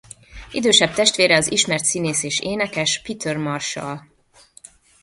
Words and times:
Idősebb 0.51 0.93
testvére 0.93 1.35
az 1.35 1.51
ismert 1.51 1.83
színész 1.83 2.23
és 2.23 2.39
énekes 2.39 3.01
Peter 3.01 3.37
Marshall. 3.37 3.99